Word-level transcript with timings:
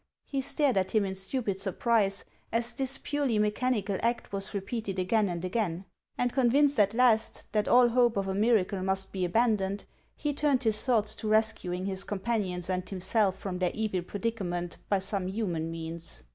He 0.25 0.41
stared 0.41 0.77
at 0.77 0.93
him 0.93 1.05
in 1.05 1.13
stupid 1.13 1.59
sur 1.59 1.73
prise, 1.73 2.25
as 2.51 2.73
this 2.73 2.97
purely 2.97 3.37
mechanical 3.37 3.99
act 4.01 4.33
was 4.33 4.51
repeated 4.51 4.97
again 4.97 5.29
and 5.29 5.45
again; 5.45 5.85
and 6.17 6.33
convinced 6.33 6.79
at 6.79 6.95
last 6.95 7.45
that 7.51 7.67
all 7.67 7.89
hope 7.89 8.17
of 8.17 8.27
a 8.27 8.33
mir 8.33 8.63
acle 8.65 8.83
must 8.83 9.11
be 9.11 9.23
abandoned, 9.25 9.85
he 10.15 10.33
turned 10.33 10.63
his 10.63 10.83
thoughts 10.83 11.13
to 11.13 11.27
rescu 11.27 11.75
ing 11.75 11.85
his 11.85 12.03
companions 12.03 12.67
and 12.67 12.89
himself 12.89 13.37
from 13.37 13.59
their 13.59 13.69
evil 13.75 14.01
predica 14.01 14.43
ment 14.43 14.77
by 14.89 14.97
some 14.97 15.27
human 15.27 15.69
means. 15.69 16.23